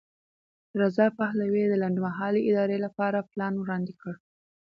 [0.81, 4.13] رضا پهلوي د لنډمهالې ادارې لپاره پلان وړاندې کړ.